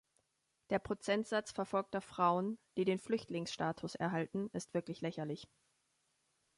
Der 0.71 0.79
Prozentsatz 0.79 1.51
verfolgter 1.51 2.01
Frauen, 2.01 2.57
die 2.75 2.85
den 2.85 2.97
Flüchtlingsstatus 2.97 3.93
erhalten, 3.93 4.49
ist 4.51 4.73
wirklich 4.73 5.01
lächerlich. 5.01 5.47